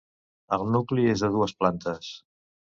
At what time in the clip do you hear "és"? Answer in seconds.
1.11-1.23